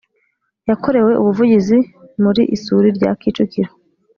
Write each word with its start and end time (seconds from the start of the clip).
yakorewe 0.69 1.11
ubuvugizi 1.21 1.77
muri 2.23 2.41
isuri 2.55 2.87
rya 2.97 3.11
kicukiro. 3.19 3.71